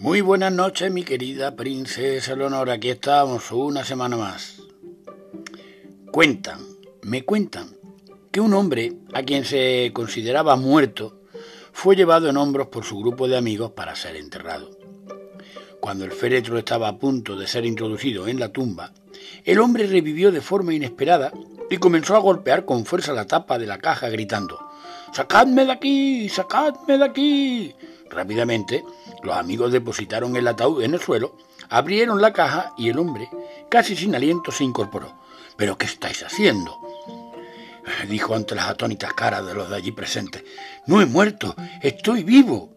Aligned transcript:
Muy 0.00 0.22
buenas 0.22 0.50
noches, 0.50 0.90
mi 0.90 1.02
querida 1.02 1.54
princesa 1.54 2.34
Leonor. 2.34 2.70
Aquí 2.70 2.88
estamos 2.88 3.52
una 3.52 3.84
semana 3.84 4.16
más. 4.16 4.62
Cuentan, 6.10 6.60
me 7.02 7.26
cuentan, 7.26 7.76
que 8.32 8.40
un 8.40 8.54
hombre 8.54 8.94
a 9.12 9.22
quien 9.22 9.44
se 9.44 9.90
consideraba 9.92 10.56
muerto 10.56 11.20
fue 11.72 11.96
llevado 11.96 12.30
en 12.30 12.38
hombros 12.38 12.68
por 12.68 12.84
su 12.84 12.98
grupo 12.98 13.28
de 13.28 13.36
amigos 13.36 13.72
para 13.72 13.94
ser 13.94 14.16
enterrado. 14.16 14.70
Cuando 15.80 16.06
el 16.06 16.12
féretro 16.12 16.56
estaba 16.56 16.88
a 16.88 16.98
punto 16.98 17.36
de 17.36 17.46
ser 17.46 17.66
introducido 17.66 18.26
en 18.26 18.40
la 18.40 18.48
tumba, 18.48 18.94
el 19.44 19.60
hombre 19.60 19.86
revivió 19.86 20.32
de 20.32 20.40
forma 20.40 20.72
inesperada 20.72 21.30
y 21.68 21.76
comenzó 21.76 22.16
a 22.16 22.20
golpear 22.20 22.64
con 22.64 22.86
fuerza 22.86 23.12
la 23.12 23.26
tapa 23.26 23.58
de 23.58 23.66
la 23.66 23.76
caja 23.76 24.08
gritando 24.08 24.58
¡Sacadme 25.12 25.66
de 25.66 25.72
aquí! 25.72 26.28
¡Sacadme 26.30 26.96
de 26.96 27.04
aquí! 27.04 27.74
Rápidamente, 28.10 28.84
los 29.22 29.36
amigos 29.36 29.70
depositaron 29.70 30.34
el 30.36 30.48
ataúd 30.48 30.82
en 30.82 30.94
el 30.94 31.00
suelo, 31.00 31.36
abrieron 31.68 32.20
la 32.20 32.32
caja 32.32 32.74
y 32.76 32.88
el 32.88 32.98
hombre, 32.98 33.30
casi 33.68 33.94
sin 33.94 34.14
aliento, 34.16 34.50
se 34.50 34.64
incorporó. 34.64 35.14
¿Pero 35.56 35.78
qué 35.78 35.86
estáis 35.86 36.22
haciendo? 36.24 36.76
dijo 38.08 38.34
ante 38.34 38.54
las 38.54 38.68
atónitas 38.68 39.12
caras 39.14 39.46
de 39.46 39.54
los 39.54 39.70
de 39.70 39.76
allí 39.76 39.92
presentes. 39.92 40.44
No 40.86 41.00
he 41.00 41.06
muerto, 41.06 41.54
estoy 41.82 42.24
vivo. 42.24 42.74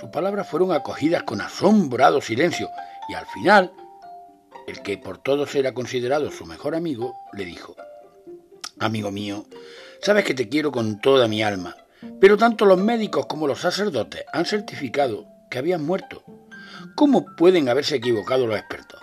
Sus 0.00 0.10
palabras 0.10 0.48
fueron 0.48 0.72
acogidas 0.72 1.22
con 1.24 1.40
asombrado 1.40 2.20
silencio 2.20 2.68
y 3.08 3.14
al 3.14 3.26
final, 3.26 3.72
el 4.66 4.82
que 4.82 4.98
por 4.98 5.18
todos 5.18 5.54
era 5.54 5.74
considerado 5.74 6.30
su 6.30 6.46
mejor 6.46 6.74
amigo, 6.74 7.16
le 7.32 7.44
dijo, 7.44 7.76
Amigo 8.78 9.10
mío, 9.10 9.46
sabes 10.02 10.24
que 10.24 10.34
te 10.34 10.48
quiero 10.48 10.72
con 10.72 11.00
toda 11.00 11.28
mi 11.28 11.42
alma 11.42 11.76
pero 12.20 12.36
tanto 12.36 12.64
los 12.64 12.78
médicos 12.78 13.26
como 13.26 13.46
los 13.46 13.60
sacerdotes 13.60 14.24
han 14.32 14.46
certificado 14.46 15.26
que 15.50 15.58
habían 15.58 15.84
muerto. 15.84 16.24
¿Cómo 16.94 17.26
pueden 17.36 17.68
haberse 17.68 17.96
equivocado 17.96 18.46
los 18.46 18.56
expertos? 18.56 19.00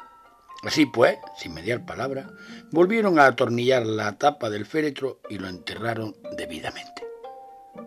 Así 0.64 0.86
pues, 0.86 1.18
sin 1.38 1.54
mediar 1.54 1.86
palabra, 1.86 2.30
volvieron 2.72 3.20
a 3.20 3.26
atornillar 3.26 3.86
la 3.86 4.18
tapa 4.18 4.50
del 4.50 4.66
féretro 4.66 5.20
y 5.30 5.40
lo 5.40 5.48
enterraron 5.48 6.16
debidamente. 6.38 7.04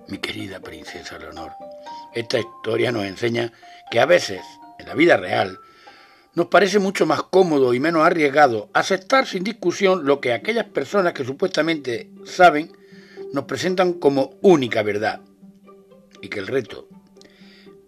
Mi 0.08 0.18
querida 0.18 0.60
princesa 0.60 1.18
Leonor, 1.18 1.52
esta 2.14 2.38
historia 2.38 2.90
nos 2.90 3.04
enseña 3.04 3.52
que 3.90 4.00
a 4.00 4.06
veces, 4.06 4.40
en 4.78 4.88
la 4.88 4.94
vida 4.94 5.16
real, 5.16 5.58
nos 6.34 6.46
parece 6.46 6.80
mucho 6.80 7.06
más 7.06 7.22
cómodo 7.22 7.74
y 7.74 7.80
menos 7.80 8.04
arriesgado 8.04 8.68
aceptar 8.72 9.26
sin 9.26 9.44
discusión 9.44 10.04
lo 10.04 10.20
que 10.20 10.32
aquellas 10.32 10.66
personas 10.66 11.12
que 11.12 11.24
supuestamente 11.24 12.10
saben 12.24 12.72
nos 13.34 13.46
presentan 13.46 13.94
como 13.94 14.38
única 14.42 14.84
verdad 14.84 15.20
y 16.22 16.28
que 16.28 16.38
el 16.38 16.46
reto 16.46 16.88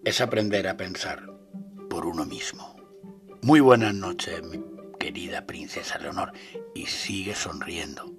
es 0.05 0.21
aprender 0.21 0.67
a 0.67 0.77
pensar 0.77 1.23
por 1.89 2.05
uno 2.05 2.27
mismo. 2.27 2.75
Muy 3.43 3.61
buenas 3.61 3.95
noches, 3.95 4.43
mi 4.43 4.61
querida 4.99 5.47
princesa 5.47 5.99
Leonor, 5.99 6.33
y 6.75 6.87
sigue 6.87 7.37
sonriendo. 7.37 8.13